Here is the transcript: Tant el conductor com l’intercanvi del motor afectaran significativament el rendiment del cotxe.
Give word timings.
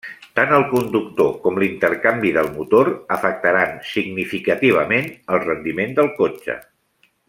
Tant 0.37 0.53
el 0.59 0.63
conductor 0.69 1.29
com 1.43 1.59
l’intercanvi 1.63 2.31
del 2.39 2.49
motor 2.55 2.91
afectaran 3.17 3.77
significativament 3.93 5.15
el 5.37 5.43
rendiment 5.49 5.99
del 6.01 6.15
cotxe. 6.23 6.63